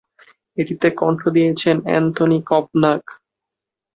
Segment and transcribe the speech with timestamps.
[0.57, 3.01] এটিতে কণ্ঠ দিয়েছেন এন্থনি কভনাগ।